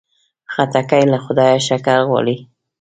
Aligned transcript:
خټکی 0.53 1.03
له 1.11 1.17
خدایه 1.25 1.59
شکر 1.67 1.99
غواړي. 2.09 2.37